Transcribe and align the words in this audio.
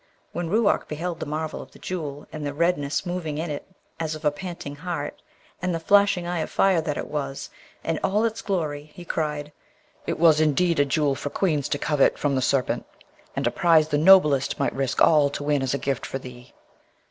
When 0.31 0.49
Ruark 0.49 0.87
beheld 0.87 1.19
the 1.19 1.27
marvel 1.27 1.61
of 1.61 1.73
the 1.73 1.77
Jewel, 1.77 2.25
and 2.33 2.43
the 2.43 2.55
redness 2.55 3.05
moving 3.05 3.37
in 3.37 3.51
it 3.51 3.67
as 3.99 4.15
of 4.15 4.25
a 4.25 4.31
panting 4.31 4.77
heart, 4.77 5.21
and 5.61 5.75
the 5.75 5.79
flashing 5.79 6.25
eye 6.25 6.39
of 6.39 6.49
fire 6.49 6.81
that 6.81 6.97
it 6.97 7.05
was, 7.07 7.51
and 7.83 7.99
all 8.03 8.25
its 8.25 8.41
glory, 8.41 8.85
he 8.95 9.05
cried, 9.05 9.51
'It 10.07 10.17
was 10.17 10.41
indeed 10.41 10.79
a 10.79 10.85
Jewel 10.85 11.13
for 11.13 11.29
queens 11.29 11.69
to 11.69 11.77
covet 11.77 12.17
from 12.17 12.33
the 12.33 12.41
Serpent, 12.41 12.87
and 13.35 13.45
a 13.45 13.51
prize 13.51 13.89
the 13.89 13.99
noblest 13.99 14.57
might 14.59 14.73
risk 14.73 15.03
all 15.03 15.29
to 15.29 15.43
win 15.43 15.61
as 15.61 15.75
a 15.75 15.77
gift 15.77 16.07
for 16.07 16.17
thee.' 16.17 16.51